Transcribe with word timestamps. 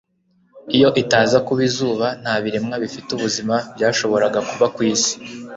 Iyo 0.75 0.89
itaza 1.01 1.37
kuba 1.47 1.61
izuba, 1.69 2.05
nta 2.21 2.33
biremwa 2.43 2.75
bifite 2.83 3.09
ubuzima 3.13 3.55
byashoboraga 3.75 4.39
kubaho 4.47 4.71
ku 4.75 4.81
isi. 4.93 5.15